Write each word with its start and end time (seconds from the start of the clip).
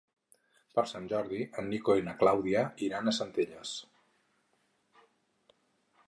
Per 0.77 0.83
Sant 0.91 1.03
Jordi 1.09 1.41
en 1.63 1.67
Nico 1.73 1.97
i 1.99 2.05
na 2.07 2.15
Clàudia 2.23 2.63
iran 2.87 3.11
a 3.11 3.13
Centelles. 3.17 3.77